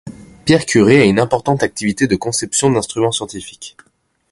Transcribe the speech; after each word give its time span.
Pierre 0.45 0.65
Curie 0.65 0.97
a 0.97 1.05
une 1.05 1.19
importante 1.19 1.61
activité 1.61 2.07
de 2.07 2.15
conception 2.15 2.71
d'instruments 2.71 3.11
scientifiques. 3.11 3.77